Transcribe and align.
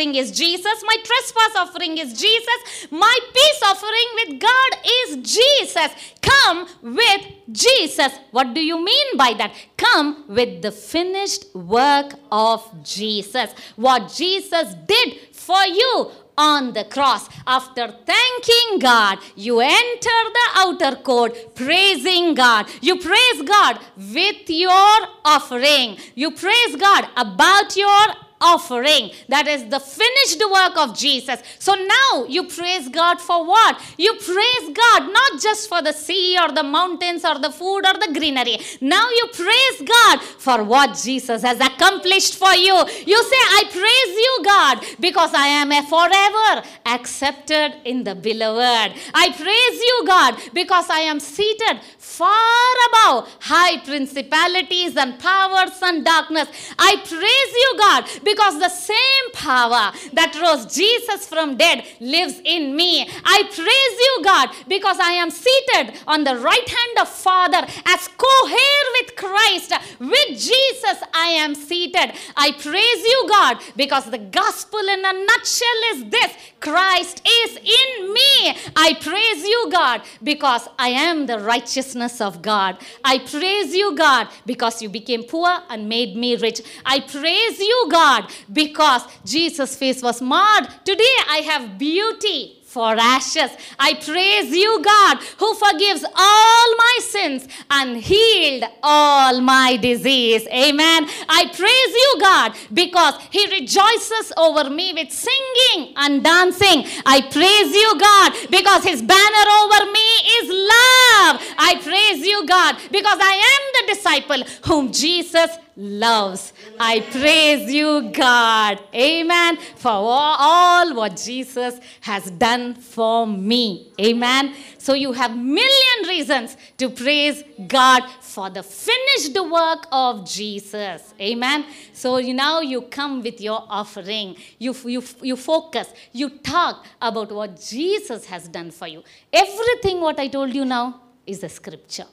offering 0.00 0.14
is 0.14 0.30
Jesus. 0.30 0.82
My 0.84 0.96
trespass 1.04 1.56
offering 1.56 1.98
is 1.98 2.18
Jesus. 2.18 2.90
My 2.90 3.18
peace 3.34 3.62
offering 3.64 4.08
with 4.16 4.40
God 4.40 4.70
is 5.02 5.16
Jesus. 5.16 5.90
Come 6.22 6.66
with 6.82 7.26
Jesus. 7.52 8.12
What 8.30 8.54
do 8.54 8.60
you 8.60 8.82
mean 8.82 9.16
by 9.16 9.34
that? 9.34 9.52
Come 9.76 10.24
with 10.28 10.62
the 10.62 10.72
finished 10.72 11.54
work 11.54 12.14
of 12.32 12.64
Jesus. 12.82 13.50
What 13.76 14.12
Jesus 14.12 14.74
did 14.86 15.18
for 15.32 15.62
you 15.64 16.10
on 16.38 16.72
the 16.72 16.84
cross. 16.84 17.28
After 17.46 17.88
thanking 17.88 18.78
God, 18.78 19.18
you 19.36 19.60
enter 19.60 20.20
the 20.38 20.48
outer 20.56 20.96
court 20.96 21.54
praising 21.54 22.34
God. 22.34 22.66
You 22.80 22.96
praise 22.98 23.42
God 23.44 23.78
with 23.96 24.48
your 24.48 24.96
offering. 25.24 25.98
You 26.14 26.30
praise 26.30 26.76
God 26.76 27.08
about 27.16 27.76
your 27.76 28.29
offering. 28.40 29.10
That 29.28 29.46
is 29.46 29.64
the 29.68 29.80
finished 29.80 30.42
work 30.50 30.76
of 30.76 30.96
Jesus. 30.96 31.40
So 31.58 31.74
now 31.74 32.24
you 32.26 32.44
praise 32.44 32.88
God 32.88 33.20
for 33.20 33.46
what? 33.46 33.80
You 33.98 34.14
praise 34.14 34.70
God 34.74 35.12
not 35.12 35.40
just 35.40 35.68
for 35.68 35.82
the 35.82 35.92
sea 35.92 36.38
or 36.40 36.52
the 36.52 36.62
mountains 36.62 37.24
or 37.24 37.38
the 37.38 37.50
food 37.50 37.84
or 37.86 37.94
the 37.94 38.10
greenery. 38.12 38.58
Now 38.80 39.08
you 39.10 39.28
praise 39.32 39.82
God 39.86 40.20
for 40.22 40.64
what 40.64 40.96
Jesus 40.96 41.42
has 41.42 41.60
accomplished 41.60 42.36
for 42.36 42.54
you. 42.54 42.76
You 43.06 43.22
say, 43.22 43.40
I 43.58 43.62
praise 43.70 44.16
you, 44.16 44.40
God, 44.44 44.84
because 45.00 45.34
I 45.34 45.46
am 45.46 45.72
a 45.72 45.82
forever 45.82 46.66
accepted 46.86 47.76
in 47.84 48.04
the 48.04 48.14
beloved. 48.14 48.96
I 49.14 49.32
praise 49.32 49.80
you, 49.80 50.04
God, 50.06 50.38
because 50.54 50.88
I 50.88 51.00
am 51.00 51.20
seated 51.20 51.80
far 51.98 52.74
above 52.88 53.28
high 53.40 53.78
principalities 53.78 54.96
and 54.96 55.18
powers 55.18 55.78
and 55.82 56.04
darkness. 56.04 56.48
I 56.78 56.96
praise 56.96 57.52
you, 57.62 57.74
God, 57.78 58.08
because 58.30 58.58
the 58.58 58.68
same 58.68 59.26
power 59.32 59.92
that 60.12 60.38
rose 60.40 60.64
Jesus 60.74 61.26
from 61.26 61.56
dead 61.56 61.84
lives 62.00 62.40
in 62.44 62.76
me. 62.76 63.08
I 63.24 63.38
praise 63.60 63.96
you, 64.06 64.14
God, 64.24 64.48
because 64.68 64.98
I 64.98 65.12
am 65.12 65.30
seated 65.30 65.98
on 66.06 66.24
the 66.24 66.36
right 66.36 66.68
hand 66.68 66.96
of 67.00 67.08
Father 67.08 67.62
as 67.86 68.08
co-heir 68.08 68.82
with 68.96 69.16
Christ. 69.16 69.72
With 69.98 70.30
Jesus, 70.50 70.98
I 71.14 71.28
am 71.44 71.54
seated. 71.54 72.12
I 72.36 72.52
praise 72.52 73.02
you, 73.12 73.26
God, 73.28 73.58
because 73.76 74.10
the 74.10 74.18
gospel 74.18 74.80
in 74.80 75.00
a 75.04 75.12
nutshell 75.12 75.80
is 75.92 76.10
this 76.10 76.32
Christ 76.60 77.22
is 77.26 77.56
in 77.56 78.12
me. 78.12 78.54
I 78.76 78.94
praise 79.00 79.42
you, 79.44 79.68
God, 79.72 80.02
because 80.22 80.68
I 80.78 80.90
am 80.90 81.26
the 81.26 81.38
righteousness 81.38 82.20
of 82.20 82.42
God. 82.42 82.76
I 83.04 83.18
praise 83.18 83.74
you, 83.74 83.96
God, 83.96 84.28
because 84.44 84.82
you 84.82 84.88
became 84.88 85.24
poor 85.24 85.50
and 85.70 85.88
made 85.88 86.16
me 86.16 86.36
rich. 86.36 86.60
I 86.84 87.00
praise 87.00 87.58
you, 87.58 87.88
God, 87.90 88.19
because 88.52 89.02
Jesus' 89.24 89.76
face 89.76 90.02
was 90.02 90.20
marred. 90.20 90.68
Today 90.84 91.16
I 91.28 91.42
have 91.46 91.78
beauty 91.78 92.60
for 92.70 92.94
ashes. 92.96 93.50
I 93.80 93.94
praise 93.94 94.54
you, 94.54 94.80
God, 94.80 95.18
who 95.38 95.54
forgives 95.54 96.04
all 96.04 96.76
my 96.76 96.98
sins 97.00 97.48
and 97.68 97.96
healed 97.96 98.62
all 98.80 99.40
my 99.40 99.76
disease. 99.76 100.46
Amen. 100.46 101.08
I 101.28 101.46
praise 101.46 101.92
you, 102.02 102.16
God, 102.20 102.54
because 102.72 103.14
He 103.32 103.44
rejoices 103.58 104.32
over 104.36 104.70
me 104.70 104.92
with 104.92 105.10
singing 105.10 105.94
and 105.96 106.22
dancing. 106.22 106.86
I 107.04 107.22
praise 107.22 107.74
you, 107.74 107.90
God, 107.98 108.50
because 108.50 108.84
His 108.84 109.02
banner 109.02 109.46
over 109.62 109.90
me 109.90 110.08
is 110.38 110.46
love. 110.48 111.42
I 111.58 111.74
praise 111.82 112.24
you, 112.24 112.46
God, 112.46 112.76
because 112.92 113.18
I 113.20 113.34
am 113.52 113.62
the 113.86 113.94
disciple 113.94 114.44
whom 114.66 114.92
Jesus 114.92 115.50
loves. 115.76 116.52
I 116.78 117.00
praise 117.00 117.72
you, 117.72 118.10
God. 118.12 118.80
Amen. 118.94 119.56
For 119.76 119.90
all 119.92 120.94
what 120.94 121.16
Jesus 121.16 121.80
has 122.00 122.30
done 122.30 122.74
for 122.74 123.26
me. 123.26 123.92
Amen. 124.00 124.54
So 124.78 124.94
you 124.94 125.12
have 125.12 125.36
million 125.36 126.08
reasons 126.08 126.56
to 126.78 126.88
praise 126.88 127.42
God 127.66 128.02
for 128.20 128.48
the 128.50 128.62
finished 128.62 129.38
work 129.38 129.86
of 129.92 130.28
Jesus. 130.28 131.14
Amen. 131.20 131.66
So 131.92 132.18
now 132.18 132.60
you 132.60 132.82
come 132.82 133.22
with 133.22 133.40
your 133.40 133.64
offering. 133.68 134.36
You, 134.58 134.74
you, 134.84 135.02
you 135.22 135.36
focus. 135.36 135.92
You 136.12 136.30
talk 136.38 136.86
about 137.00 137.32
what 137.32 137.60
Jesus 137.60 138.26
has 138.26 138.48
done 138.48 138.70
for 138.70 138.88
you. 138.88 139.02
Everything 139.32 140.00
what 140.00 140.18
I 140.18 140.28
told 140.28 140.54
you 140.54 140.64
now 140.64 141.00
is 141.26 141.42
a 141.44 141.48
scripture. 141.48 142.06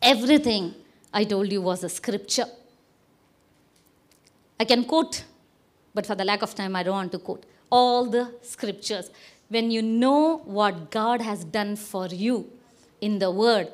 Everything 0.00 0.74
I 1.14 1.24
told 1.24 1.50
you 1.50 1.62
was 1.62 1.84
a 1.84 1.88
scripture. 1.88 2.46
I 4.58 4.64
can 4.64 4.84
quote, 4.84 5.24
but 5.94 6.04
for 6.04 6.16
the 6.16 6.24
lack 6.24 6.42
of 6.42 6.54
time, 6.54 6.74
I 6.74 6.82
don't 6.82 6.94
want 6.94 7.12
to 7.12 7.18
quote 7.18 7.46
all 7.70 8.04
the 8.06 8.34
scriptures. 8.42 9.10
When 9.48 9.70
you 9.70 9.80
know 9.82 10.38
what 10.44 10.90
God 10.90 11.20
has 11.20 11.44
done 11.44 11.76
for 11.76 12.08
you 12.08 12.50
in 13.00 13.20
the 13.20 13.30
Word, 13.30 13.68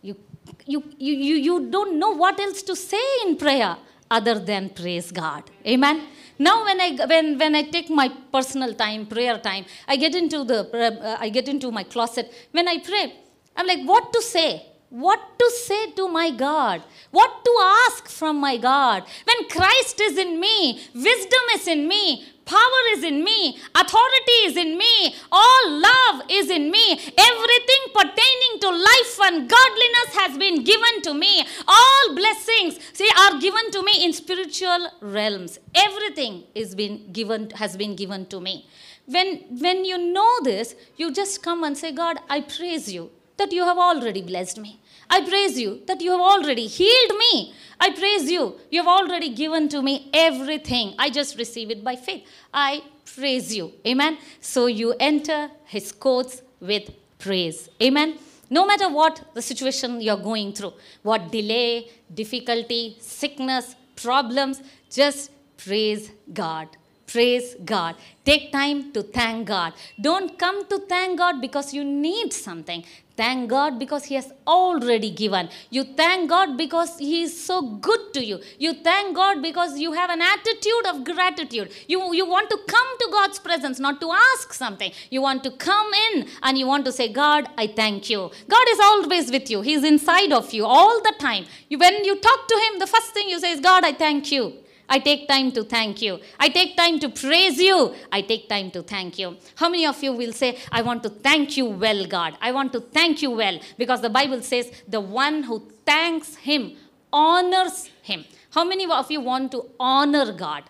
you, 0.00 0.16
you, 0.64 0.84
you, 0.98 1.14
you, 1.14 1.34
you 1.36 1.70
don't 1.70 1.98
know 1.98 2.10
what 2.10 2.38
else 2.38 2.62
to 2.62 2.76
say 2.76 3.04
in 3.26 3.36
prayer 3.36 3.76
other 4.10 4.38
than 4.38 4.70
praise 4.70 5.10
God. 5.10 5.50
Amen. 5.66 6.06
Now, 6.38 6.64
when 6.64 6.80
I 6.80 6.90
when 7.06 7.38
when 7.38 7.54
I 7.54 7.62
take 7.62 7.88
my 7.90 8.08
personal 8.32 8.74
time, 8.74 9.06
prayer 9.06 9.38
time, 9.38 9.64
I 9.88 9.96
get 9.96 10.14
into 10.14 10.44
the 10.44 10.58
uh, 10.76 11.16
I 11.20 11.28
get 11.28 11.48
into 11.48 11.70
my 11.70 11.84
closet. 11.84 12.32
When 12.50 12.68
I 12.68 12.78
pray, 12.78 13.14
I'm 13.56 13.66
like, 13.66 13.84
what 13.84 14.12
to 14.12 14.20
say? 14.20 14.73
What 14.94 15.40
to 15.40 15.50
say 15.50 15.90
to 15.96 16.06
my 16.06 16.30
God? 16.30 16.80
What 17.10 17.44
to 17.44 17.52
ask 17.60 18.06
from 18.08 18.36
my 18.38 18.56
God? 18.56 19.02
When 19.24 19.48
Christ 19.48 20.00
is 20.00 20.16
in 20.16 20.38
me, 20.38 20.82
wisdom 20.94 21.40
is 21.52 21.66
in 21.66 21.88
me, 21.88 22.24
power 22.44 22.82
is 22.92 23.02
in 23.02 23.24
me, 23.24 23.58
authority 23.74 24.38
is 24.44 24.56
in 24.56 24.78
me, 24.78 25.16
all 25.32 25.68
love 25.68 26.22
is 26.30 26.48
in 26.48 26.70
me, 26.70 26.92
everything 26.92 27.82
pertaining 27.92 28.60
to 28.60 28.70
life 28.70 29.18
and 29.24 29.50
godliness 29.50 30.14
has 30.14 30.38
been 30.38 30.62
given 30.62 31.02
to 31.02 31.12
me. 31.12 31.44
All 31.66 32.14
blessings, 32.14 32.78
see, 32.92 33.10
are 33.22 33.40
given 33.40 33.72
to 33.72 33.82
me 33.82 34.04
in 34.04 34.12
spiritual 34.12 34.92
realms. 35.00 35.58
Everything 35.74 36.44
is 36.54 36.76
been 36.76 37.10
given, 37.12 37.50
has 37.50 37.76
been 37.76 37.96
given 37.96 38.26
to 38.26 38.40
me. 38.40 38.68
When, 39.06 39.38
when 39.58 39.84
you 39.84 39.98
know 39.98 40.36
this, 40.44 40.76
you 40.96 41.12
just 41.12 41.42
come 41.42 41.64
and 41.64 41.76
say, 41.76 41.90
God, 41.90 42.18
I 42.30 42.42
praise 42.42 42.92
you 42.92 43.10
that 43.36 43.52
you 43.52 43.64
have 43.64 43.78
already 43.78 44.22
blessed 44.22 44.58
me. 44.58 44.80
I 45.08 45.26
praise 45.28 45.58
you 45.58 45.82
that 45.86 46.00
you 46.00 46.10
have 46.10 46.20
already 46.20 46.66
healed 46.66 47.18
me. 47.18 47.54
I 47.80 47.90
praise 47.90 48.30
you. 48.30 48.58
You 48.70 48.80
have 48.82 48.88
already 48.88 49.30
given 49.30 49.68
to 49.70 49.82
me 49.82 50.10
everything. 50.12 50.94
I 50.98 51.10
just 51.10 51.38
receive 51.38 51.70
it 51.70 51.84
by 51.84 51.96
faith. 51.96 52.26
I 52.52 52.82
praise 53.14 53.54
you. 53.54 53.72
Amen. 53.86 54.18
So 54.40 54.66
you 54.66 54.94
enter 54.98 55.50
his 55.64 55.92
courts 55.92 56.42
with 56.60 56.90
praise. 57.18 57.68
Amen. 57.82 58.18
No 58.50 58.66
matter 58.66 58.88
what 58.88 59.22
the 59.34 59.42
situation 59.42 60.00
you're 60.00 60.16
going 60.16 60.52
through, 60.52 60.74
what 61.02 61.30
delay, 61.32 61.90
difficulty, 62.12 62.96
sickness, 63.00 63.74
problems, 63.96 64.62
just 64.90 65.30
praise 65.56 66.10
God. 66.32 66.68
Praise 67.06 67.56
God. 67.64 67.96
Take 68.24 68.50
time 68.50 68.92
to 68.92 69.02
thank 69.02 69.46
God. 69.46 69.74
Don't 70.00 70.38
come 70.38 70.66
to 70.68 70.78
thank 70.78 71.18
God 71.18 71.40
because 71.40 71.74
you 71.74 71.84
need 71.84 72.32
something. 72.32 72.82
Thank 73.16 73.50
God 73.50 73.78
because 73.78 74.06
He 74.06 74.16
has 74.16 74.32
already 74.46 75.10
given. 75.10 75.48
You 75.70 75.84
thank 75.84 76.30
God 76.30 76.56
because 76.56 76.98
He 76.98 77.22
is 77.22 77.44
so 77.44 77.62
good 77.62 78.12
to 78.14 78.24
you. 78.24 78.40
You 78.58 78.74
thank 78.74 79.14
God 79.14 79.42
because 79.42 79.78
you 79.78 79.92
have 79.92 80.10
an 80.10 80.20
attitude 80.20 80.86
of 80.88 81.04
gratitude. 81.04 81.70
You, 81.86 82.12
you 82.14 82.26
want 82.26 82.50
to 82.50 82.58
come 82.66 82.98
to 82.98 83.08
God's 83.12 83.38
presence, 83.38 83.78
not 83.78 84.00
to 84.00 84.10
ask 84.10 84.52
something. 84.52 84.90
You 85.10 85.20
want 85.22 85.44
to 85.44 85.52
come 85.52 85.92
in 86.12 86.26
and 86.42 86.58
you 86.58 86.66
want 86.66 86.84
to 86.86 86.92
say, 86.92 87.12
God, 87.12 87.48
I 87.56 87.68
thank 87.68 88.10
you. 88.10 88.30
God 88.48 88.66
is 88.70 88.80
always 88.80 89.30
with 89.30 89.48
you, 89.50 89.60
He's 89.60 89.84
inside 89.84 90.32
of 90.32 90.52
you 90.52 90.64
all 90.64 91.00
the 91.02 91.14
time. 91.20 91.44
You, 91.68 91.78
when 91.78 92.04
you 92.04 92.18
talk 92.18 92.48
to 92.48 92.56
Him, 92.56 92.80
the 92.80 92.86
first 92.86 93.12
thing 93.12 93.28
you 93.28 93.38
say 93.38 93.52
is, 93.52 93.60
God, 93.60 93.84
I 93.84 93.92
thank 93.92 94.32
you. 94.32 94.63
I 94.88 94.98
take 94.98 95.26
time 95.28 95.50
to 95.52 95.64
thank 95.64 96.02
you. 96.02 96.20
I 96.38 96.48
take 96.48 96.76
time 96.76 96.98
to 97.00 97.08
praise 97.08 97.58
you. 97.58 97.94
I 98.12 98.20
take 98.20 98.48
time 98.48 98.70
to 98.72 98.82
thank 98.82 99.18
you. 99.18 99.36
How 99.56 99.68
many 99.68 99.86
of 99.86 100.02
you 100.02 100.12
will 100.12 100.32
say, 100.32 100.58
I 100.70 100.82
want 100.82 101.02
to 101.04 101.08
thank 101.08 101.56
you 101.56 101.66
well, 101.66 102.06
God? 102.06 102.36
I 102.40 102.52
want 102.52 102.72
to 102.74 102.80
thank 102.80 103.22
you 103.22 103.30
well 103.30 103.58
because 103.78 104.00
the 104.02 104.10
Bible 104.10 104.42
says 104.42 104.70
the 104.86 105.00
one 105.00 105.42
who 105.44 105.66
thanks 105.86 106.36
Him 106.36 106.76
honors 107.12 107.90
Him. 108.02 108.24
How 108.50 108.64
many 108.64 108.86
of 108.86 109.10
you 109.10 109.20
want 109.20 109.52
to 109.52 109.70
honor 109.80 110.32
God? 110.32 110.64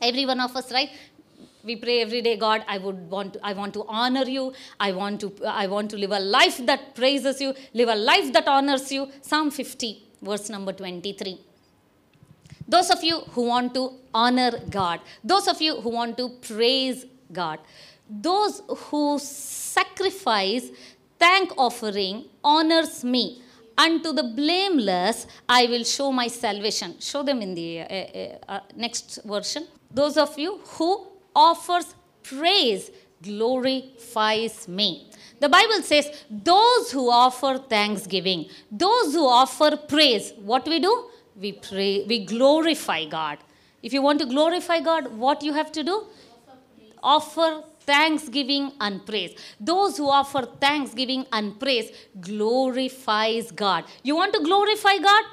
Every 0.00 0.26
one 0.26 0.40
of 0.40 0.56
us, 0.56 0.72
right? 0.72 0.90
we 1.64 1.76
pray 1.76 2.00
every 2.02 2.20
day 2.22 2.36
god 2.36 2.64
i 2.66 2.76
would 2.76 2.98
want 3.08 3.34
to, 3.34 3.40
i 3.44 3.52
want 3.52 3.72
to 3.72 3.84
honor 3.86 4.24
you 4.24 4.52
i 4.80 4.90
want 4.90 5.20
to 5.20 5.32
i 5.46 5.66
want 5.66 5.88
to 5.90 5.96
live 5.96 6.10
a 6.10 6.18
life 6.18 6.58
that 6.66 6.94
praises 6.96 7.40
you 7.40 7.54
live 7.72 7.88
a 7.88 7.94
life 7.94 8.32
that 8.32 8.48
honors 8.48 8.90
you 8.90 9.08
psalm 9.20 9.50
50 9.50 10.02
verse 10.20 10.48
number 10.50 10.72
23 10.72 11.38
those 12.68 12.90
of 12.90 13.02
you 13.02 13.20
who 13.30 13.42
want 13.42 13.74
to 13.74 13.92
honor 14.14 14.52
God, 14.70 15.00
those 15.22 15.48
of 15.48 15.60
you 15.60 15.80
who 15.80 15.90
want 15.90 16.16
to 16.18 16.28
praise 16.28 17.06
God, 17.32 17.58
those 18.08 18.62
who 18.68 19.18
sacrifice 19.18 20.70
thank 21.18 21.52
offering 21.56 22.24
honors 22.42 23.04
me. 23.04 23.42
unto 23.76 24.12
the 24.12 24.22
blameless 24.22 25.26
I 25.48 25.66
will 25.66 25.84
show 25.84 26.12
my 26.12 26.28
salvation. 26.28 26.96
Show 27.00 27.22
them 27.22 27.40
in 27.42 27.54
the 27.54 27.80
uh, 27.80 27.84
uh, 27.84 28.38
uh, 28.48 28.60
next 28.76 29.20
version. 29.24 29.66
Those 29.90 30.16
of 30.16 30.38
you 30.38 30.60
who 30.74 31.06
offers 31.34 31.94
praise 32.22 32.90
glorifies 33.22 34.68
me. 34.68 35.08
The 35.40 35.48
Bible 35.48 35.82
says, 35.82 36.24
those 36.30 36.92
who 36.92 37.10
offer 37.10 37.58
thanksgiving, 37.58 38.48
those 38.70 39.12
who 39.14 39.26
offer 39.26 39.76
praise, 39.76 40.32
what 40.38 40.66
we 40.66 40.78
do? 40.78 41.08
We 41.40 41.52
pray, 41.52 42.04
we 42.06 42.24
glorify 42.24 43.06
God. 43.06 43.38
If 43.82 43.92
you 43.92 44.02
want 44.02 44.20
to 44.20 44.26
glorify 44.26 44.80
God, 44.80 45.16
what 45.16 45.42
you 45.42 45.52
have 45.52 45.72
to 45.72 45.82
do? 45.82 46.06
Offer 47.02 47.64
thanksgiving 47.80 48.72
and 48.80 49.04
praise. 49.04 49.36
Those 49.58 49.96
who 49.96 50.08
offer 50.08 50.42
thanksgiving 50.60 51.26
and 51.32 51.58
praise 51.58 51.90
glorifies 52.20 53.50
God. 53.50 53.84
You 54.02 54.14
want 54.14 54.34
to 54.34 54.40
glorify 54.40 54.98
God? 54.98 55.24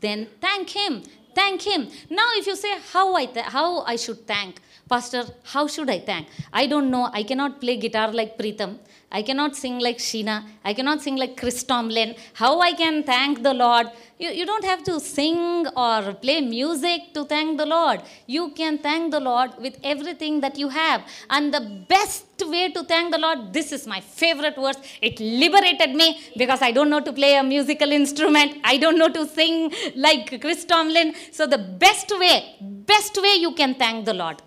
Then 0.00 0.26
thank 0.40 0.70
Him. 0.70 1.04
Thank 1.34 1.62
Him. 1.62 1.88
Now, 2.10 2.28
if 2.34 2.46
you 2.46 2.56
say 2.56 2.78
how 2.92 3.14
I 3.14 3.26
th- 3.26 3.46
how 3.46 3.82
I 3.82 3.96
should 3.96 4.26
thank, 4.26 4.60
Pastor, 4.92 5.24
how 5.52 5.66
should 5.66 5.88
I 5.88 6.00
thank? 6.00 6.26
I 6.52 6.66
don't 6.66 6.90
know. 6.90 7.08
I 7.18 7.22
cannot 7.22 7.60
play 7.62 7.76
guitar 7.78 8.08
like 8.12 8.36
Preetham. 8.38 8.72
I 9.10 9.22
cannot 9.22 9.56
sing 9.56 9.78
like 9.78 9.98
Sheena. 10.06 10.36
I 10.64 10.74
cannot 10.74 11.00
sing 11.00 11.16
like 11.16 11.34
Chris 11.40 11.62
Tomlin. 11.62 12.14
How 12.34 12.60
I 12.60 12.72
can 12.74 13.02
thank 13.02 13.42
the 13.42 13.54
Lord? 13.54 13.86
You, 14.18 14.28
you 14.38 14.44
don't 14.44 14.64
have 14.64 14.82
to 14.84 15.00
sing 15.00 15.66
or 15.84 16.12
play 16.24 16.42
music 16.42 17.14
to 17.14 17.24
thank 17.24 17.56
the 17.56 17.64
Lord. 17.64 18.02
You 18.26 18.50
can 18.50 18.76
thank 18.76 19.12
the 19.12 19.20
Lord 19.20 19.52
with 19.58 19.78
everything 19.82 20.42
that 20.42 20.58
you 20.58 20.68
have. 20.68 21.02
And 21.30 21.54
the 21.54 21.64
best 21.88 22.26
way 22.54 22.70
to 22.72 22.84
thank 22.84 23.12
the 23.12 23.18
Lord, 23.18 23.54
this 23.54 23.72
is 23.72 23.86
my 23.86 24.00
favorite 24.00 24.56
verse. 24.56 24.80
It 25.00 25.18
liberated 25.20 25.94
me 25.94 26.20
because 26.36 26.60
I 26.60 26.70
don't 26.70 26.90
know 26.90 27.00
to 27.00 27.14
play 27.14 27.36
a 27.36 27.42
musical 27.42 27.92
instrument. 27.92 28.58
I 28.62 28.76
don't 28.76 28.98
know 28.98 29.08
to 29.08 29.26
sing 29.26 29.72
like 29.96 30.38
Chris 30.42 30.66
Tomlin. 30.66 31.14
So 31.32 31.46
the 31.46 31.58
best 31.86 32.10
way, 32.18 32.56
best 32.60 33.20
way 33.22 33.36
you 33.36 33.54
can 33.54 33.74
thank 33.74 34.04
the 34.04 34.14
Lord. 34.14 34.42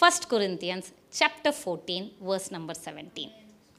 1 0.00 0.12
Corinthians 0.30 0.92
chapter 1.12 1.52
14, 1.52 2.12
verse 2.22 2.50
number 2.50 2.72
17. 2.72 3.30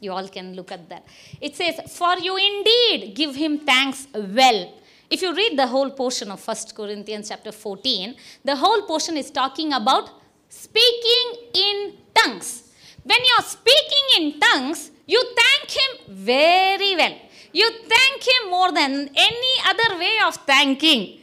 You 0.01 0.12
all 0.12 0.27
can 0.27 0.53
look 0.56 0.71
at 0.71 0.88
that. 0.89 1.03
It 1.41 1.56
says, 1.56 1.79
For 1.97 2.15
you 2.19 2.38
indeed 2.38 3.15
give 3.15 3.35
him 3.35 3.57
thanks 3.59 4.07
well. 4.13 4.71
If 5.09 5.23
you 5.23 5.33
read 5.35 5.57
the 5.57 5.65
whole 5.65 5.89
portion 5.89 6.29
of 6.29 6.45
1 6.47 6.57
Corinthians 6.75 7.29
chapter 7.29 7.51
14, 7.51 8.15
the 8.45 8.56
whole 8.56 8.83
portion 8.83 9.18
is 9.18 9.31
talking 9.31 9.73
about 9.73 10.12
speaking 10.47 11.50
in 11.56 11.94
tongues. 12.13 12.69
When 13.03 13.18
you're 13.19 13.47
speaking 13.47 14.06
in 14.18 14.39
tongues, 14.39 14.91
you 15.07 15.23
thank 15.41 15.71
him 15.71 16.15
very 16.15 16.95
well. 16.95 17.18
You 17.51 17.68
thank 17.89 18.27
him 18.27 18.51
more 18.51 18.71
than 18.71 19.09
any 19.15 19.53
other 19.65 19.97
way 19.97 20.18
of 20.27 20.35
thanking. 20.35 21.19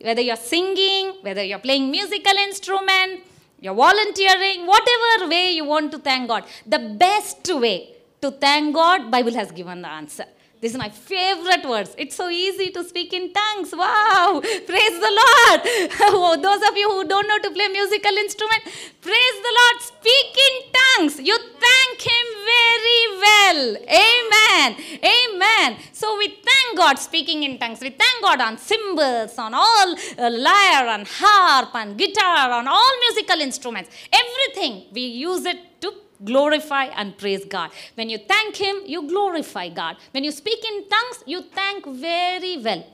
Whether 0.00 0.20
you're 0.22 0.36
singing, 0.36 1.14
whether 1.22 1.42
you're 1.42 1.58
playing 1.58 1.90
musical 1.90 2.36
instrument, 2.36 3.22
you're 3.60 3.74
volunteering, 3.74 4.66
whatever 4.66 5.28
way 5.28 5.52
you 5.52 5.64
want 5.64 5.92
to 5.92 5.98
thank 5.98 6.28
God. 6.28 6.44
The 6.66 6.78
best 6.78 7.48
way 7.52 7.94
to 8.20 8.30
thank 8.30 8.74
God, 8.74 9.10
Bible 9.10 9.34
has 9.34 9.50
given 9.52 9.82
the 9.82 9.88
answer. 9.88 10.24
This 10.60 10.72
is 10.72 10.78
my 10.78 10.88
favorite 10.88 11.64
words. 11.68 11.94
It's 11.96 12.16
so 12.16 12.28
easy 12.28 12.70
to 12.70 12.82
speak 12.82 13.12
in 13.12 13.32
tongues. 13.32 13.72
Wow! 13.72 14.40
Praise 14.42 14.96
the 15.06 15.12
Lord. 15.20 15.60
Oh, 16.00 16.36
those 16.40 16.68
of 16.68 16.76
you 16.76 16.90
who 16.90 17.06
don't 17.06 17.28
know 17.28 17.38
to 17.38 17.50
play 17.50 17.68
musical 17.68 18.10
instrument, 18.16 18.62
praise 19.00 19.36
the 19.46 19.54
Lord. 19.58 19.82
Speak 19.82 20.30
in 20.46 20.72
tongues. 20.78 21.20
You 21.20 21.38
thank 21.38 21.77
Him 22.02 22.26
very 22.54 23.02
well. 23.24 23.76
Amen. 24.06 24.76
Amen. 25.02 25.78
So 25.92 26.16
we 26.18 26.28
thank 26.28 26.76
God 26.76 26.98
speaking 26.98 27.42
in 27.42 27.58
tongues. 27.58 27.80
We 27.80 27.90
thank 27.90 28.22
God 28.22 28.40
on 28.40 28.58
cymbals, 28.58 29.38
on 29.38 29.54
all 29.54 29.94
uh, 30.18 30.30
lyre, 30.30 30.88
and 30.88 31.06
harp, 31.06 31.74
and 31.74 31.98
guitar, 31.98 32.50
on 32.50 32.68
all 32.68 32.92
musical 33.00 33.40
instruments. 33.40 33.90
Everything 34.12 34.86
we 34.92 35.02
use 35.02 35.44
it 35.44 35.80
to 35.80 35.92
glorify 36.24 36.84
and 36.84 37.16
praise 37.16 37.44
God. 37.44 37.70
When 37.94 38.08
you 38.08 38.18
thank 38.18 38.56
Him, 38.56 38.76
you 38.86 39.08
glorify 39.08 39.68
God. 39.68 39.96
When 40.12 40.24
you 40.24 40.30
speak 40.32 40.64
in 40.64 40.88
tongues, 40.88 41.24
you 41.26 41.42
thank 41.42 41.86
very 41.86 42.58
well. 42.58 42.84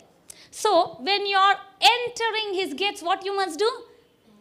So, 0.51 0.99
when 1.01 1.27
you're 1.27 1.56
entering 1.81 2.55
His 2.55 2.75
gates, 2.75 3.03
what 3.03 3.25
you 3.25 3.35
must 3.35 3.59
do? 3.59 3.71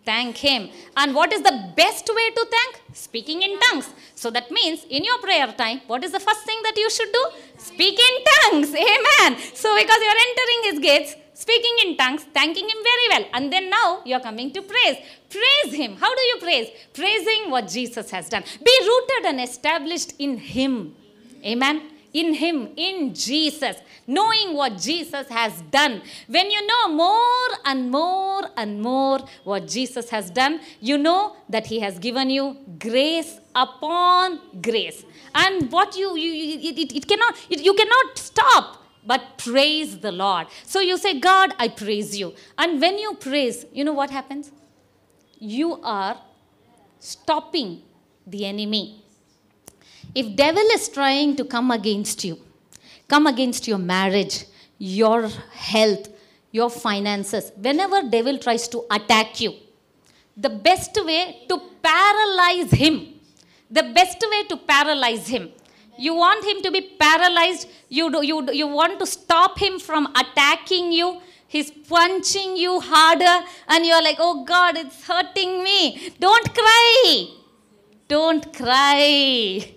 Thank 0.05 0.37
Him. 0.37 0.69
And 0.97 1.15
what 1.15 1.31
is 1.31 1.41
the 1.41 1.71
best 1.75 2.09
way 2.13 2.29
to 2.31 2.47
thank? 2.51 2.81
Speaking 2.93 3.41
in 3.41 3.57
tongues. 3.59 3.89
So, 4.15 4.29
that 4.31 4.51
means 4.51 4.85
in 4.89 5.03
your 5.03 5.17
prayer 5.19 5.47
time, 5.47 5.81
what 5.87 6.03
is 6.03 6.11
the 6.11 6.19
first 6.19 6.43
thing 6.45 6.59
that 6.63 6.75
you 6.75 6.89
should 6.89 7.11
do? 7.11 7.25
Speak 7.57 7.97
in 7.97 8.23
tongues. 8.33 8.69
Amen. 8.69 9.39
So, 9.53 9.75
because 9.75 9.99
you're 10.01 10.21
entering 10.27 10.61
His 10.63 10.79
gates, 10.79 11.15
speaking 11.33 11.75
in 11.85 11.97
tongues, 11.97 12.23
thanking 12.33 12.65
Him 12.65 12.77
very 12.83 13.07
well. 13.11 13.29
And 13.33 13.51
then 13.51 13.69
now 13.69 14.01
you're 14.05 14.19
coming 14.19 14.51
to 14.51 14.61
praise. 14.61 14.97
Praise 15.29 15.73
Him. 15.73 15.95
How 15.95 16.13
do 16.13 16.21
you 16.21 16.37
praise? 16.41 16.69
Praising 16.93 17.49
what 17.49 17.69
Jesus 17.69 18.11
has 18.11 18.27
done. 18.27 18.43
Be 18.63 18.79
rooted 18.81 19.25
and 19.25 19.39
established 19.39 20.13
in 20.19 20.37
Him. 20.37 20.95
Amen. 21.45 21.92
In 22.13 22.33
Him, 22.35 22.69
in 22.75 23.13
Jesus, 23.13 23.77
knowing 24.05 24.53
what 24.53 24.77
Jesus 24.77 25.27
has 25.29 25.61
done. 25.63 26.01
When 26.27 26.51
you 26.51 26.65
know 26.65 26.93
more 26.93 27.49
and 27.65 27.89
more 27.89 28.43
and 28.55 28.81
more 28.81 29.19
what 29.43 29.67
Jesus 29.67 30.09
has 30.11 30.29
done, 30.29 30.59
you 30.79 30.97
know 30.97 31.35
that 31.49 31.67
He 31.67 31.79
has 31.79 31.97
given 31.99 32.29
you 32.29 32.57
grace 32.79 33.39
upon 33.55 34.39
grace. 34.61 35.03
And 35.33 35.71
what 35.71 35.97
you, 35.97 36.15
you, 36.15 36.71
it, 36.71 36.95
it 36.95 37.07
cannot, 37.07 37.35
it, 37.49 37.61
you 37.61 37.73
cannot 37.73 38.17
stop 38.17 38.83
but 39.05 39.37
praise 39.37 39.99
the 39.99 40.11
Lord. 40.11 40.47
So 40.65 40.79
you 40.79 40.97
say, 40.97 41.19
God, 41.19 41.53
I 41.59 41.67
praise 41.67 42.17
you. 42.17 42.33
And 42.57 42.79
when 42.79 42.97
you 42.97 43.15
praise, 43.15 43.65
you 43.73 43.83
know 43.83 43.93
what 43.93 44.09
happens? 44.09 44.51
You 45.39 45.81
are 45.83 46.17
stopping 46.99 47.81
the 48.25 48.45
enemy. 48.45 49.02
If 50.15 50.35
devil 50.35 50.63
is 50.73 50.89
trying 50.89 51.35
to 51.37 51.45
come 51.45 51.71
against 51.71 52.23
you, 52.23 52.39
come 53.07 53.27
against 53.27 53.67
your 53.67 53.77
marriage, 53.77 54.45
your 54.77 55.27
health, 55.53 56.09
your 56.51 56.69
finances, 56.69 57.51
whenever 57.57 58.03
devil 58.03 58.37
tries 58.37 58.67
to 58.69 58.85
attack 58.91 59.41
you, 59.41 59.53
the 60.35 60.49
best 60.49 60.97
way 61.03 61.45
to 61.49 61.61
paralyze 61.81 62.71
him, 62.71 63.15
the 63.69 63.83
best 63.83 64.23
way 64.29 64.43
to 64.47 64.57
paralyze 64.57 65.27
him 65.27 65.51
you 65.97 66.15
want 66.15 66.43
him 66.43 66.61
to 66.61 66.71
be 66.71 66.81
paralyzed. 66.81 67.67
You, 67.89 68.11
do, 68.11 68.25
you, 68.25 68.51
you 68.51 68.67
want 68.67 68.99
to 68.99 69.05
stop 69.05 69.59
him 69.59 69.79
from 69.79 70.07
attacking 70.15 70.91
you. 70.91 71.21
He's 71.47 71.69
punching 71.69 72.57
you 72.57 72.79
harder, 72.79 73.45
and 73.67 73.85
you're 73.85 74.01
like, 74.01 74.17
oh 74.19 74.43
God, 74.43 74.75
it's 74.75 75.05
hurting 75.05 75.63
me. 75.63 76.11
Don't 76.19 76.53
cry. 76.53 77.27
Don't 78.07 78.51
cry. 78.53 79.73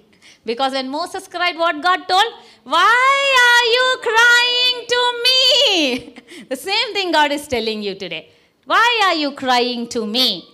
Because 0.46 0.72
when 0.72 0.88
Moses 0.88 1.26
cried, 1.26 1.56
what 1.56 1.82
God 1.82 2.06
told? 2.08 2.32
Why 2.62 3.16
are 3.50 3.66
you 3.76 3.86
crying 4.08 4.78
to 4.94 5.00
me? 5.26 6.14
The 6.48 6.56
same 6.56 6.92
thing 6.94 7.10
God 7.12 7.32
is 7.32 7.48
telling 7.48 7.82
you 7.82 7.94
today. 7.94 8.30
Why 8.64 9.00
are 9.06 9.14
you 9.14 9.32
crying 9.32 9.88
to 9.88 10.06
me? 10.06 10.48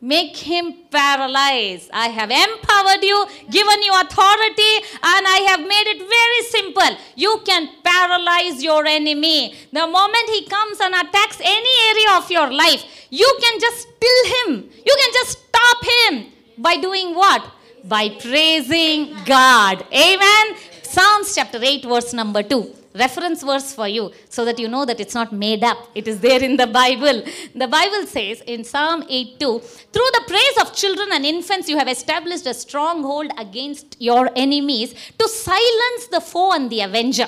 Make 0.00 0.36
him 0.36 0.74
paralyzed. 0.90 1.90
I 1.92 2.08
have 2.08 2.30
empowered 2.30 3.02
you, 3.02 3.26
given 3.50 3.82
you 3.82 3.92
authority, 4.00 4.74
and 5.02 5.22
I 5.36 5.38
have 5.48 5.60
made 5.60 5.88
it 5.94 6.00
very 6.16 6.42
simple. 6.56 6.90
You 7.16 7.40
can 7.44 7.70
paralyze 7.82 8.62
your 8.62 8.84
enemy. 8.86 9.54
The 9.72 9.86
moment 9.86 10.28
he 10.28 10.46
comes 10.46 10.78
and 10.80 10.94
attacks 10.94 11.40
any 11.40 11.74
area 11.90 12.18
of 12.18 12.30
your 12.30 12.52
life, 12.52 12.84
you 13.10 13.30
can 13.40 13.58
just 13.58 13.88
still 13.88 14.20
him. 14.36 14.70
You 14.84 14.96
can 15.00 15.12
just 15.14 15.38
stop 15.38 15.78
him 15.84 16.32
by 16.58 16.76
doing 16.76 17.14
what? 17.14 17.50
By 17.84 18.08
praising 18.08 19.14
God. 19.24 19.84
Amen. 19.92 20.56
Psalms 20.82 21.34
chapter 21.34 21.58
8, 21.62 21.84
verse 21.84 22.12
number 22.12 22.42
2 22.42 22.84
reference 22.94 23.42
verse 23.42 23.74
for 23.74 23.88
you 23.88 24.12
so 24.28 24.44
that 24.44 24.58
you 24.58 24.68
know 24.68 24.84
that 24.84 25.00
it's 25.00 25.14
not 25.14 25.32
made 25.32 25.64
up. 25.64 25.78
It 25.94 26.06
is 26.06 26.20
there 26.20 26.42
in 26.42 26.56
the 26.56 26.66
Bible. 26.66 27.22
The 27.54 27.66
Bible 27.66 28.06
says 28.06 28.40
in 28.42 28.64
Psalm 28.64 29.04
8 29.08 29.40
2, 29.40 29.58
through 29.58 30.10
the 30.12 30.24
praise 30.26 30.56
of 30.60 30.74
children 30.74 31.08
and 31.12 31.26
infants, 31.26 31.68
you 31.68 31.76
have 31.76 31.88
established 31.88 32.46
a 32.46 32.54
stronghold 32.54 33.30
against 33.38 33.96
your 34.00 34.30
enemies 34.36 34.94
to 35.18 35.28
silence 35.28 36.06
the 36.10 36.20
foe 36.20 36.52
and 36.52 36.70
the 36.70 36.80
avenger. 36.80 37.26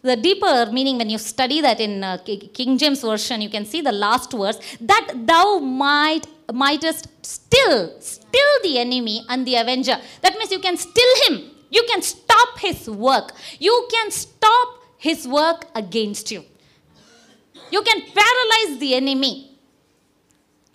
The 0.00 0.14
deeper 0.14 0.70
meaning, 0.72 0.98
when 0.98 1.10
you 1.10 1.18
study 1.18 1.60
that 1.60 1.80
in 1.80 2.04
uh, 2.04 2.18
King 2.18 2.78
James 2.78 3.02
Version, 3.02 3.40
you 3.40 3.50
can 3.50 3.66
see 3.66 3.80
the 3.80 3.90
last 3.90 4.30
verse 4.30 4.60
that 4.80 5.12
thou 5.26 5.58
might 5.58 6.24
mightest 6.52 7.08
still, 7.24 8.00
still 8.00 8.52
the 8.62 8.78
enemy 8.78 9.24
and 9.28 9.46
the 9.46 9.56
avenger. 9.56 9.96
That 10.22 10.34
means 10.38 10.50
you 10.50 10.58
can 10.58 10.76
still 10.76 11.14
him. 11.26 11.50
You 11.70 11.84
can 11.88 12.02
stop 12.02 12.58
his 12.58 12.88
work. 12.88 13.32
You 13.58 13.88
can 13.90 14.10
stop 14.10 14.68
his 14.96 15.28
work 15.28 15.66
against 15.74 16.30
you. 16.30 16.44
You 17.70 17.82
can 17.82 18.00
paralyze 18.00 18.80
the 18.80 18.94
enemy. 18.94 19.58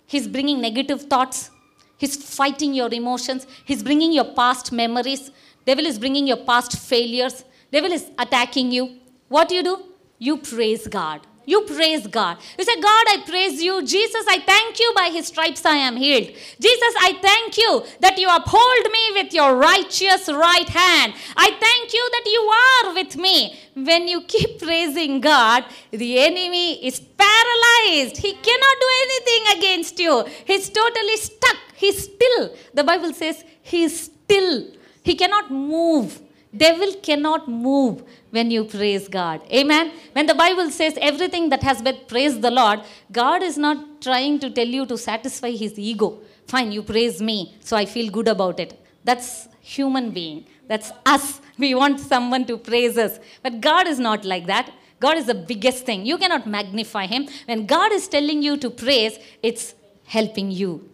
He's 0.06 0.28
bringing 0.28 0.60
negative 0.60 1.02
thoughts. 1.02 1.50
He's 1.96 2.16
fighting 2.16 2.74
your 2.74 2.92
emotions. 2.92 3.46
He's 3.64 3.82
bringing 3.82 4.12
your 4.12 4.32
past 4.34 4.70
memories. 4.72 5.30
Devil 5.66 5.86
is 5.86 5.98
bringing 5.98 6.26
your 6.26 6.36
past 6.36 6.78
failures. 6.78 7.44
Devil 7.72 7.92
is 7.92 8.10
attacking 8.18 8.70
you. 8.70 8.98
What 9.28 9.48
do 9.48 9.56
you 9.56 9.62
do? 9.62 9.84
You 10.18 10.36
praise 10.36 10.86
God. 10.86 11.26
You 11.46 11.62
praise 11.62 12.06
God. 12.06 12.38
You 12.58 12.64
say, 12.64 12.80
God, 12.80 13.04
I 13.08 13.22
praise 13.26 13.62
you. 13.62 13.84
Jesus, 13.84 14.24
I 14.28 14.40
thank 14.40 14.78
you 14.78 14.92
by 14.96 15.10
his 15.10 15.26
stripes 15.26 15.64
I 15.66 15.76
am 15.76 15.96
healed. 15.96 16.28
Jesus, 16.60 16.94
I 17.00 17.18
thank 17.20 17.58
you 17.58 17.84
that 18.00 18.18
you 18.18 18.28
uphold 18.30 18.92
me 18.92 19.22
with 19.22 19.34
your 19.34 19.56
righteous 19.56 20.28
right 20.28 20.68
hand. 20.68 21.14
I 21.36 21.50
thank 21.60 21.92
you 21.92 22.08
that 22.12 22.24
you 22.26 22.40
are 22.40 22.94
with 22.94 23.16
me. 23.16 23.60
When 23.74 24.08
you 24.08 24.22
keep 24.22 24.58
praising 24.62 25.20
God, 25.20 25.64
the 25.90 26.18
enemy 26.18 26.86
is 26.86 27.00
paralyzed. 27.00 28.16
He 28.16 28.32
cannot 28.32 28.76
do 28.80 28.88
anything 29.02 29.58
against 29.58 29.98
you. 29.98 30.24
He's 30.46 30.70
totally 30.70 31.16
stuck. 31.16 31.56
He's 31.74 32.04
still. 32.04 32.54
The 32.72 32.84
Bible 32.84 33.12
says 33.12 33.44
he's 33.62 34.04
still. 34.04 34.66
He 35.02 35.14
cannot 35.14 35.50
move. 35.50 36.20
Devil 36.56 36.94
cannot 37.02 37.48
move 37.48 38.02
when 38.30 38.50
you 38.50 38.64
praise 38.64 39.08
God. 39.08 39.40
Amen. 39.52 39.92
When 40.12 40.26
the 40.26 40.34
Bible 40.34 40.70
says 40.70 40.96
everything 41.00 41.48
that 41.48 41.62
has 41.62 41.82
been 41.82 41.98
praised 42.06 42.42
the 42.42 42.50
Lord, 42.50 42.80
God 43.10 43.42
is 43.42 43.58
not 43.58 44.00
trying 44.00 44.38
to 44.40 44.50
tell 44.50 44.66
you 44.66 44.86
to 44.86 44.96
satisfy 44.96 45.50
his 45.50 45.78
ego. 45.78 46.20
Fine, 46.46 46.72
you 46.72 46.82
praise 46.82 47.20
me, 47.20 47.56
so 47.60 47.76
I 47.76 47.86
feel 47.86 48.10
good 48.10 48.28
about 48.28 48.60
it. 48.60 48.78
That's 49.02 49.48
human 49.60 50.10
being. 50.10 50.46
That's 50.68 50.92
us. 51.04 51.40
We 51.58 51.74
want 51.74 52.00
someone 52.00 52.46
to 52.46 52.56
praise 52.56 52.98
us. 52.98 53.18
But 53.42 53.60
God 53.60 53.86
is 53.86 53.98
not 53.98 54.24
like 54.24 54.46
that. 54.46 54.70
God 55.00 55.16
is 55.16 55.26
the 55.26 55.34
biggest 55.34 55.84
thing. 55.84 56.06
You 56.06 56.18
cannot 56.18 56.46
magnify 56.46 57.06
him. 57.06 57.28
When 57.46 57.66
God 57.66 57.92
is 57.92 58.08
telling 58.08 58.42
you 58.42 58.56
to 58.58 58.70
praise, 58.70 59.18
it's 59.42 59.74
helping 60.04 60.50
you. 60.50 60.88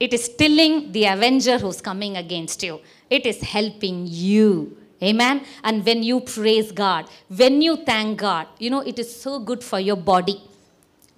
It 0.00 0.12
is 0.12 0.24
stilling 0.24 0.92
the 0.92 1.04
avenger 1.06 1.58
who's 1.58 1.80
coming 1.80 2.16
against 2.16 2.62
you. 2.62 2.80
It 3.10 3.26
is 3.26 3.40
helping 3.40 4.06
you. 4.08 4.76
Amen. 5.04 5.44
And 5.62 5.84
when 5.84 6.02
you 6.02 6.20
praise 6.20 6.72
God, 6.72 7.08
when 7.28 7.60
you 7.60 7.76
thank 7.76 8.18
God, 8.18 8.46
you 8.58 8.70
know, 8.70 8.80
it 8.80 8.98
is 8.98 9.14
so 9.24 9.38
good 9.38 9.62
for 9.62 9.78
your 9.78 9.96
body. 9.96 10.40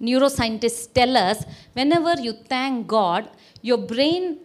Neuroscientists 0.01 0.93
tell 0.93 1.15
us 1.17 1.43
whenever 1.73 2.19
you 2.21 2.33
thank 2.33 2.87
God, 2.87 3.29
your 3.61 3.77
brain 3.77 4.39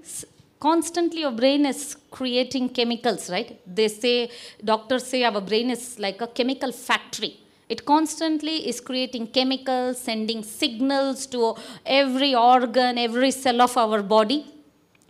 constantly 0.66 1.20
your 1.26 1.36
brain 1.40 1.62
is 1.70 1.80
creating 2.16 2.68
chemicals 2.76 3.22
right 3.34 3.48
they 3.78 3.88
say 3.88 4.30
doctors 4.70 5.04
say 5.12 5.20
our 5.28 5.40
brain 5.48 5.68
is 5.76 5.84
like 6.04 6.20
a 6.26 6.28
chemical 6.38 6.72
factory 6.88 7.32
it 7.74 7.80
constantly 7.92 8.56
is 8.70 8.78
creating 8.88 9.26
chemicals 9.38 9.98
sending 10.08 10.40
signals 10.60 11.26
to 11.34 11.40
every 12.00 12.32
organ 12.52 12.96
every 13.06 13.32
cell 13.42 13.60
of 13.66 13.76
our 13.84 14.00
body 14.16 14.40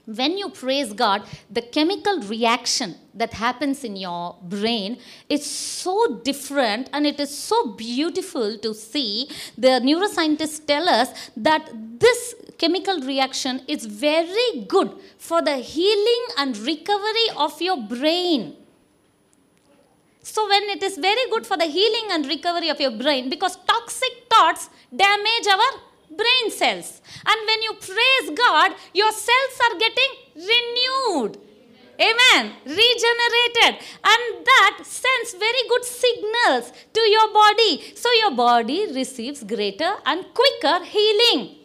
when 0.06 0.37
you 0.37 0.49
praise 0.49 0.92
God, 0.92 1.23
the 1.50 1.62
chemical 1.62 2.21
reaction 2.23 2.97
that 3.14 3.35
happens 3.35 3.85
in 3.85 3.97
your 3.97 4.37
brain 4.42 4.99
is 5.28 5.44
so 5.49 6.21
different 6.25 6.90
and 6.92 7.06
it 7.06 7.21
is 7.21 7.37
so 7.37 7.73
beautiful 7.75 8.59
to 8.59 8.75
see. 8.75 9.28
The 9.56 9.80
neuroscientists 9.80 10.66
tell 10.66 10.88
us 10.88 11.30
that 11.37 11.71
this 12.00 12.35
chemical 12.59 13.00
reaction 13.00 13.62
is 13.68 13.87
very 13.87 14.64
good 14.66 14.92
for 15.18 15.40
the 15.42 15.56
healing 15.56 16.25
and 16.38 16.56
recovery 16.59 17.28
of 17.37 17.61
your 17.61 17.80
brain. 17.80 18.56
So, 20.25 20.49
when 20.49 20.62
it 20.64 20.82
is 20.85 20.99
very 20.99 21.28
good 21.30 21.44
for 21.44 21.56
the 21.56 21.64
healing 21.64 22.11
and 22.12 22.25
recovery 22.26 22.68
of 22.68 22.80
your 22.80 22.92
brain, 22.92 23.28
because 23.28 23.56
toxic 23.66 24.12
thoughts 24.30 24.71
damage 24.94 25.49
our 25.50 25.80
brain 26.16 26.50
cells. 26.50 27.00
And 27.26 27.38
when 27.47 27.62
you 27.62 27.73
praise 27.75 28.38
God, 28.38 28.73
your 28.92 29.12
cells 29.12 29.57
are 29.66 29.78
getting 29.78 30.12
renewed. 30.35 31.38
Amen. 32.00 32.54
Regenerated. 32.64 33.85
And 34.12 34.47
that 34.50 34.81
sends 34.83 35.35
very 35.35 35.62
good 35.69 35.85
signals 35.85 36.73
to 36.92 37.00
your 37.00 37.33
body. 37.33 37.95
So 37.95 38.11
your 38.21 38.35
body 38.35 38.92
receives 38.92 39.45
greater 39.45 39.92
and 40.07 40.25
quicker 40.35 40.85
healing. 40.85 41.57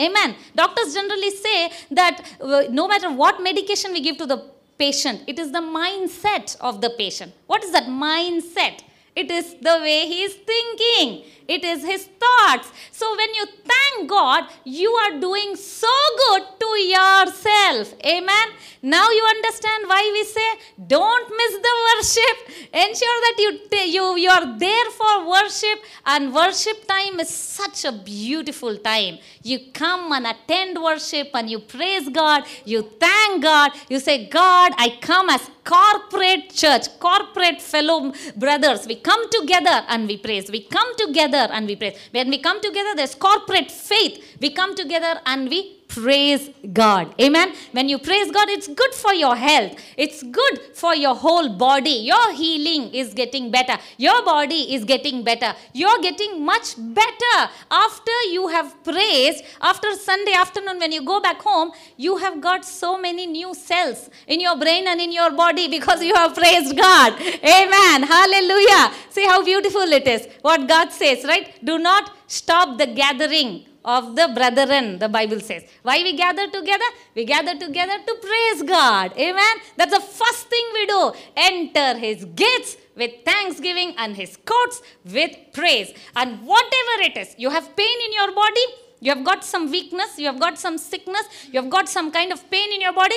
Amen. 0.00 0.36
Doctors 0.56 0.94
generally 0.94 1.30
say 1.30 1.70
that 1.90 2.20
uh, 2.40 2.64
no 2.70 2.88
matter 2.88 3.10
what 3.10 3.42
medication 3.42 3.92
we 3.92 4.00
give 4.00 4.16
to 4.18 4.26
the 4.26 4.42
patient, 4.78 5.22
it 5.26 5.38
is 5.38 5.52
the 5.52 5.60
mindset 5.60 6.56
of 6.60 6.80
the 6.80 6.90
patient. 6.90 7.32
What 7.46 7.62
is 7.62 7.72
that 7.72 7.84
mindset? 7.84 8.80
It 9.16 9.30
is 9.30 9.54
the 9.60 9.78
way 9.80 10.06
he 10.06 10.22
is 10.22 10.34
thinking. 10.34 11.24
It 11.46 11.62
is 11.62 11.84
his 11.84 12.08
thoughts. 12.18 12.72
So 12.90 13.14
when 13.16 13.34
you 13.34 13.44
thank 13.64 14.08
God, 14.08 14.44
you 14.64 14.90
are 14.90 15.20
doing 15.20 15.54
so 15.56 15.94
good 16.28 16.42
to 16.60 16.66
yourself. 16.80 17.94
Amen. 18.04 18.48
Now 18.82 19.10
you 19.10 19.24
understand 19.36 19.84
why 19.86 20.10
we 20.12 20.24
say 20.24 20.48
don't 20.86 21.30
miss 21.30 21.52
the 21.66 21.74
worship. 21.88 22.36
Ensure 22.72 23.20
that 23.26 23.36
you 23.38 23.50
you 23.84 24.16
you 24.16 24.30
are 24.30 24.58
there 24.58 24.90
for 24.90 25.28
worship 25.28 25.78
and 26.06 26.34
worship 26.34 26.86
time 26.86 27.20
is 27.20 27.28
such 27.28 27.84
a 27.84 27.92
beautiful 27.92 28.76
time. 28.78 29.18
You 29.42 29.58
come 29.72 30.12
and 30.12 30.26
attend 30.26 30.82
worship 30.82 31.28
and 31.34 31.48
you 31.48 31.60
praise 31.60 32.08
God, 32.08 32.44
you 32.64 32.82
thank 32.98 33.42
God, 33.42 33.72
you 33.88 34.00
say 34.00 34.28
God, 34.28 34.72
I 34.78 34.98
come 35.00 35.30
as 35.30 35.50
corporate 35.64 36.50
church, 36.54 36.86
corporate 37.00 37.60
fellow 37.60 38.12
brothers. 38.36 38.86
We 38.86 38.96
come 38.96 39.28
together 39.30 39.84
and 39.88 40.06
we 40.06 40.18
praise. 40.18 40.50
We 40.50 40.60
come 40.60 40.96
together 40.96 41.48
and 41.52 41.66
we 41.66 41.76
praise. 41.76 41.98
When 42.10 42.30
we 42.30 42.38
come 42.38 42.60
together, 42.60 42.94
there's 42.94 43.14
corporate 43.14 43.70
faith. 43.70 44.36
We 44.40 44.50
come 44.50 44.74
together 44.74 45.20
and 45.26 45.48
we 45.48 45.80
praise 45.94 46.50
God. 46.72 47.14
Amen. 47.20 47.52
When 47.72 47.88
you 47.88 47.98
praise 47.98 48.30
God, 48.30 48.48
it's 48.48 48.66
good 48.66 48.94
for 48.94 49.14
your 49.14 49.36
health. 49.36 49.78
It's 49.96 50.22
good 50.22 50.60
for 50.74 50.94
your 50.94 51.14
whole 51.14 51.48
body. 51.50 51.96
Your 52.12 52.32
healing 52.32 52.92
is 52.92 53.14
getting 53.14 53.50
better. 53.50 53.76
Your 53.96 54.24
body 54.24 54.74
is 54.74 54.84
getting 54.84 55.22
better. 55.22 55.54
You're 55.72 56.00
getting 56.00 56.44
much 56.44 56.74
better 56.76 57.36
after 57.70 58.16
you 58.30 58.48
have 58.48 58.82
praised. 58.82 59.44
After 59.60 59.94
Sunday 59.94 60.32
afternoon, 60.32 60.78
when 60.80 60.90
you 60.90 61.04
go 61.04 61.20
back 61.20 61.40
home, 61.40 61.70
you 61.96 62.16
have 62.16 62.40
got 62.40 62.64
so 62.64 62.98
many 62.98 63.26
new 63.26 63.54
cells 63.54 64.10
in 64.26 64.40
your 64.40 64.58
brain 64.58 64.88
and 64.88 65.00
in 65.00 65.12
your 65.12 65.30
body 65.30 65.68
because 65.76 66.02
you 66.02 66.14
have 66.14 66.34
praised 66.34 66.76
God. 66.76 67.20
Amen. 67.20 68.02
Hallelujah. 68.02 68.92
See 69.10 69.24
how 69.24 69.44
beautiful 69.44 69.82
it 69.82 70.08
is. 70.08 70.26
What 70.42 70.66
God 70.66 70.90
says, 70.90 71.24
right? 71.24 71.52
Do 71.64 71.78
not 71.78 72.10
stop 72.26 72.78
the 72.78 72.86
gathering 72.86 73.66
of 73.84 74.16
the 74.16 74.28
brethren, 74.34 74.98
the 74.98 75.08
Bible 75.08 75.40
says. 75.40 75.64
Why 75.82 76.02
we 76.02 76.16
gather 76.16 76.48
together? 76.50 76.84
We 77.14 77.24
gather 77.24 77.58
together 77.58 77.98
to 78.06 78.14
praise 78.22 78.62
God. 78.62 79.12
Amen. 79.18 79.56
That's 79.76 79.92
the 79.92 80.00
first 80.00 80.48
thing 80.48 80.64
we 80.72 80.86
do. 80.86 81.12
Enter 81.36 81.98
his 81.98 82.24
gates 82.24 82.76
with 82.96 83.12
thanksgiving 83.24 83.94
and 83.98 84.16
his 84.16 84.38
courts 84.44 84.80
with 85.04 85.36
praise. 85.52 85.92
And 86.16 86.40
whatever 86.46 86.96
it 87.00 87.16
is, 87.16 87.34
you 87.36 87.50
have 87.50 87.76
pain 87.76 87.98
in 88.06 88.12
your 88.12 88.32
body, 88.34 88.64
you 89.00 89.14
have 89.14 89.24
got 89.24 89.44
some 89.44 89.70
weakness, 89.70 90.18
you 90.18 90.26
have 90.26 90.40
got 90.40 90.58
some 90.58 90.78
sickness, 90.78 91.26
you 91.52 91.60
have 91.60 91.70
got 91.70 91.88
some 91.88 92.10
kind 92.10 92.32
of 92.32 92.50
pain 92.50 92.72
in 92.72 92.80
your 92.80 92.92
body. 92.92 93.16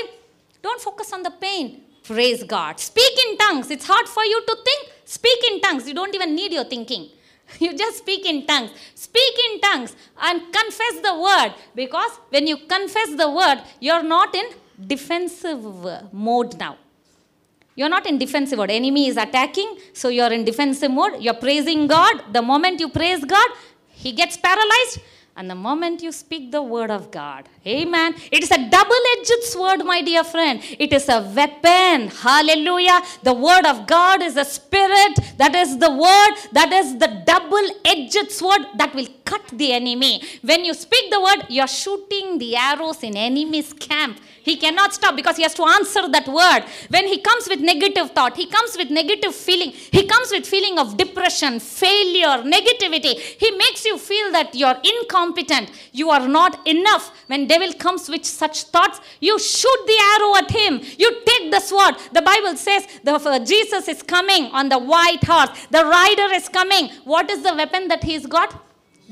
Don't 0.61 0.81
focus 0.81 1.13
on 1.13 1.23
the 1.23 1.31
pain. 1.31 1.83
Praise 2.03 2.43
God. 2.43 2.79
Speak 2.79 3.13
in 3.27 3.37
tongues. 3.37 3.69
It's 3.69 3.85
hard 3.85 4.07
for 4.07 4.23
you 4.23 4.41
to 4.45 4.57
think. 4.63 4.91
Speak 5.05 5.39
in 5.51 5.61
tongues. 5.61 5.87
You 5.87 5.93
don't 5.93 6.13
even 6.15 6.35
need 6.35 6.51
your 6.53 6.63
thinking. 6.63 7.09
You 7.59 7.75
just 7.77 7.99
speak 7.99 8.25
in 8.25 8.45
tongues. 8.45 8.71
Speak 8.93 9.35
in 9.49 9.61
tongues 9.61 9.95
and 10.21 10.41
confess 10.41 11.01
the 11.01 11.15
word 11.19 11.53
because 11.75 12.11
when 12.29 12.47
you 12.47 12.57
confess 12.57 13.15
the 13.15 13.29
word, 13.29 13.61
you're 13.79 14.03
not 14.03 14.35
in 14.35 14.47
defensive 14.85 15.63
mode 16.11 16.57
now. 16.57 16.77
You're 17.75 17.89
not 17.89 18.07
in 18.07 18.17
defensive 18.17 18.57
mode. 18.57 18.71
Enemy 18.71 19.07
is 19.07 19.17
attacking, 19.17 19.77
so 19.93 20.09
you're 20.09 20.33
in 20.33 20.43
defensive 20.43 20.89
mode. 20.89 21.21
You're 21.21 21.35
praising 21.35 21.85
God. 21.85 22.33
The 22.33 22.41
moment 22.41 22.79
you 22.79 22.89
praise 22.89 23.23
God, 23.23 23.49
he 23.89 24.11
gets 24.11 24.35
paralyzed. 24.35 24.99
And 25.37 25.47
the 25.47 25.55
moment 25.69 26.01
you 26.01 26.11
speak 26.11 26.51
the 26.51 26.63
word 26.63 26.89
of 26.89 27.11
God, 27.11 27.47
amen. 27.63 28.15
It 28.31 28.41
is 28.41 28.49
a 28.49 28.57
double 28.71 29.03
edged 29.13 29.43
sword, 29.43 29.85
my 29.85 30.01
dear 30.01 30.23
friend. 30.23 30.59
It 30.79 30.91
is 30.91 31.07
a 31.09 31.21
weapon. 31.21 32.07
Hallelujah. 32.07 33.03
The 33.21 33.35
word 33.35 33.67
of 33.67 33.85
God 33.85 34.23
is 34.23 34.35
a 34.35 34.43
spirit. 34.43 35.19
That 35.37 35.53
is 35.53 35.77
the 35.77 35.91
word. 35.91 36.33
That 36.53 36.71
is 36.73 36.97
the 36.97 37.21
double 37.23 37.67
edged 37.85 38.31
sword 38.31 38.61
that 38.77 38.95
will 38.95 39.07
cut 39.25 39.47
the 39.53 39.73
enemy. 39.73 40.23
When 40.41 40.65
you 40.65 40.73
speak 40.73 41.11
the 41.11 41.21
word, 41.21 41.45
you're 41.49 41.67
shooting 41.67 42.39
the 42.39 42.55
arrows 42.55 43.03
in 43.03 43.15
enemy's 43.15 43.73
camp. 43.73 44.19
He 44.41 44.55
cannot 44.55 44.93
stop 44.93 45.15
because 45.15 45.35
he 45.35 45.43
has 45.43 45.53
to 45.55 45.63
answer 45.63 46.07
that 46.07 46.25
word. 46.25 46.63
When 46.89 47.05
he 47.05 47.19
comes 47.19 47.49
with 47.49 47.59
negative 47.59 48.11
thought, 48.11 48.37
he 48.37 48.47
comes 48.47 48.77
with 48.77 48.89
negative 48.89 49.35
feeling. 49.35 49.71
He 49.71 50.07
comes 50.07 50.31
with 50.31 50.47
feeling 50.47 50.79
of 50.79 50.95
depression, 50.95 51.59
failure, 51.59 52.41
negativity. 52.57 53.19
He 53.43 53.51
makes 53.51 53.83
you 53.83 53.97
feel 53.97 54.31
that 54.31 54.55
you're 54.55 54.79
incompetent. 54.81 55.26
You 55.91 56.09
are 56.09 56.27
not 56.27 56.65
enough. 56.67 57.11
When 57.27 57.47
devil 57.47 57.73
comes 57.73 58.09
with 58.09 58.25
such 58.25 58.63
thoughts, 58.65 58.99
you 59.19 59.39
shoot 59.39 59.79
the 59.85 59.99
arrow 60.15 60.35
at 60.37 60.51
him. 60.51 60.81
You 60.97 61.21
take 61.25 61.51
the 61.51 61.59
sword. 61.59 61.95
The 62.13 62.21
Bible 62.21 62.55
says 62.55 62.87
the, 63.03 63.13
uh, 63.13 63.39
Jesus 63.39 63.87
is 63.87 64.03
coming 64.03 64.45
on 64.51 64.69
the 64.69 64.79
white 64.79 65.23
horse. 65.23 65.67
The 65.71 65.83
rider 65.83 66.33
is 66.33 66.49
coming. 66.49 66.89
What 67.03 67.29
is 67.29 67.43
the 67.43 67.55
weapon 67.55 67.87
that 67.87 68.03
he's 68.03 68.25
got? 68.25 68.63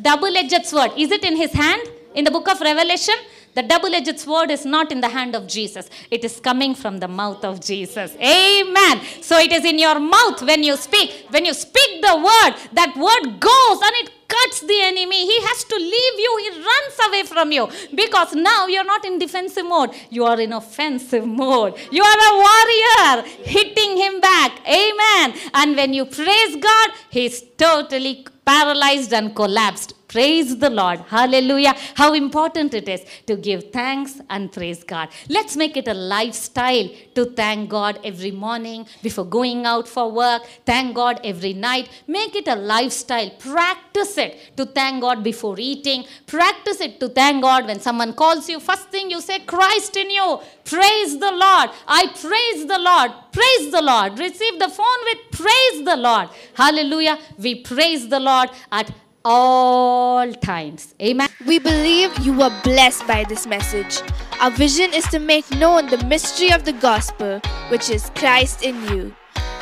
Double-edged 0.02 0.66
sword. 0.66 0.92
Is 0.98 1.12
it 1.12 1.24
in 1.24 1.36
his 1.38 1.54
hand? 1.54 1.82
In 2.14 2.24
the 2.24 2.32
book 2.32 2.48
of 2.48 2.62
Revelation? 2.62 3.16
The 3.56 3.64
double 3.64 3.96
edged 3.96 4.20
sword 4.20 4.52
is 4.52 4.66
not 4.66 4.92
in 4.92 5.00
the 5.00 5.08
hand 5.08 5.34
of 5.34 5.48
Jesus, 5.48 5.90
it 6.12 6.26
is 6.26 6.42
coming 6.42 6.76
from 6.76 6.98
the 6.98 7.08
mouth 7.08 7.44
of 7.46 7.62
Jesus. 7.62 8.14
Amen. 8.18 9.02
So 9.22 9.38
it 9.40 9.52
is 9.54 9.64
in 9.64 9.80
your 9.80 9.98
mouth 9.98 10.42
when 10.42 10.62
you 10.62 10.76
speak. 10.76 11.26
When 11.30 11.46
you 11.46 11.54
speak 11.54 12.02
the 12.02 12.18
word, 12.18 12.56
that 12.74 12.94
word 12.98 13.40
goes 13.40 13.80
and 13.82 13.94
it 14.04 14.12
cuts 14.36 14.62
the 14.62 14.80
enemy. 14.82 15.26
He 15.26 15.38
has 15.48 15.64
to 15.66 15.76
leave 15.76 16.18
you. 16.26 16.32
He 16.46 16.50
runs 16.72 16.96
away 17.08 17.24
from 17.24 17.52
you 17.52 17.68
because 17.94 18.34
now 18.36 18.68
you're 18.68 18.90
not 18.94 19.06
in 19.06 19.20
defensive 19.20 19.66
mode. 19.66 19.92
You 20.10 20.26
are 20.26 20.40
in 20.40 20.54
offensive 20.54 21.26
mode. 21.26 21.76
You 21.92 22.04
are 22.04 22.22
a 22.30 22.34
warrior 22.46 23.14
hitting 23.56 23.98
him 23.98 24.20
back. 24.20 24.52
Amen. 24.68 25.34
And 25.54 25.76
when 25.76 25.94
you 25.94 26.06
praise 26.06 26.56
God, 26.56 26.90
he's 27.10 27.44
totally 27.58 28.26
paralyzed 28.46 29.14
and 29.14 29.36
collapsed. 29.36 29.95
Praise 30.08 30.58
the 30.58 30.70
Lord. 30.70 31.00
Hallelujah. 31.08 31.74
How 31.96 32.14
important 32.14 32.74
it 32.74 32.88
is 32.88 33.04
to 33.26 33.36
give 33.36 33.72
thanks 33.72 34.22
and 34.30 34.52
praise 34.52 34.84
God. 34.84 35.10
Let's 35.30 35.58
make 35.58 35.78
it 35.78 35.88
a 35.88 35.94
lifestyle 35.94 36.90
to 37.16 37.26
thank 37.26 37.70
God 37.70 38.00
every 38.04 38.32
morning 38.32 38.86
before 39.02 39.26
going 39.26 39.66
out 39.66 39.88
for 39.88 40.12
work. 40.12 40.44
Thank 40.66 40.96
God 40.96 41.20
every 41.24 41.54
night. 41.54 41.90
Make 42.08 42.36
it 42.36 42.48
a 42.48 42.56
lifestyle. 42.56 43.30
Practice 43.32 44.18
it 44.18 44.58
to 44.58 44.66
thank 44.66 45.02
God 45.02 45.24
before 45.24 45.56
eating. 45.60 46.06
Practice 46.28 46.82
it 46.82 47.00
to 47.00 47.10
thank 47.10 47.42
God 47.42 47.66
when 47.66 47.80
someone 47.80 48.14
calls 48.14 48.48
you. 48.48 48.60
First 48.60 48.90
thing 48.90 49.10
you 49.10 49.22
say, 49.22 49.40
Christ 49.40 49.98
in 49.98 50.10
you. 50.10 50.40
Praise 50.64 51.20
the 51.20 51.32
Lord. 51.32 51.70
I 51.88 52.08
praise 52.08 52.66
the 52.68 52.80
Lord. 52.80 53.12
Praise 53.32 53.72
the 53.72 53.82
Lord. 53.82 54.18
Receive 54.20 54.60
the 54.60 54.70
phone 54.70 55.02
with 55.06 55.20
praise 55.32 55.84
the 55.84 55.96
Lord. 55.98 56.30
Hallelujah. 56.54 57.18
We 57.38 57.56
praise 57.56 58.08
the 58.08 58.20
Lord 58.20 58.50
at 58.72 58.92
all 59.26 60.32
times. 60.34 60.94
Amen. 61.02 61.28
We 61.46 61.60
believe 61.60 62.18
you 62.20 62.34
were 62.34 62.54
blessed 62.64 63.06
by 63.08 63.26
this 63.28 63.48
message. 63.48 64.00
Our 64.40 64.52
vision 64.52 64.94
is 64.94 65.06
to 65.10 65.20
make 65.20 65.50
known 65.52 65.88
the 65.88 66.04
mystery 66.06 66.52
of 66.52 66.64
the 66.64 66.74
gospel, 66.74 67.42
which 67.70 67.90
is 67.90 68.12
Christ 68.16 68.64
in 68.64 68.82
you. 68.88 69.14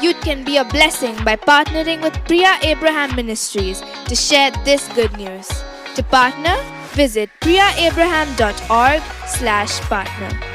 You 0.01 0.13
can 0.15 0.43
be 0.43 0.57
a 0.57 0.65
blessing 0.65 1.15
by 1.23 1.37
partnering 1.37 2.01
with 2.01 2.13
Priya 2.25 2.59
Abraham 2.61 3.15
Ministries 3.15 3.81
to 4.07 4.15
share 4.15 4.51
this 4.65 4.87
good 4.93 5.15
news. 5.17 5.47
To 5.95 6.03
partner, 6.03 6.57
visit 6.91 7.29
priyaabraham.org 7.39 9.01
slash 9.27 9.79
partner. 9.81 10.52